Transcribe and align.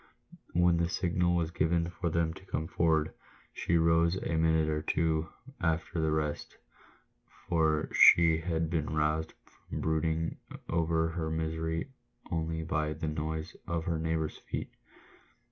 "When 0.53 0.77
the 0.77 0.89
signal 0.89 1.35
was 1.35 1.51
given 1.51 1.91
for 1.91 2.09
them 2.09 2.33
to 2.33 2.45
come 2.47 2.65
forward, 2.67 3.13
she 3.53 3.77
rose 3.77 4.15
a 4.15 4.35
minute 4.35 4.67
or 4.67 4.81
two 4.81 5.29
after 5.61 6.01
the 6.01 6.09
rest, 6.11 6.57
for 7.47 7.87
she 7.93 8.39
had 8.39 8.67
been 8.71 8.89
roused 8.95 9.33
from 9.69 9.79
brooding 9.79 10.37
over 10.67 11.09
her 11.09 11.29
misery 11.29 11.91
only 12.31 12.63
by 12.63 12.93
the 12.93 13.07
noise 13.07 13.55
of 13.67 13.83
her 13.83 13.99
neighbours' 13.99 14.39
feet. 14.39 14.71